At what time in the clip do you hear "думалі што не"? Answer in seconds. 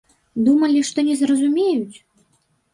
0.47-1.15